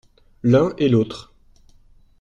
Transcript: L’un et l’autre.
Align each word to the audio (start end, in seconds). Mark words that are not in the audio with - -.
L’un 0.41 0.73
et 0.79 0.89
l’autre. 0.89 1.31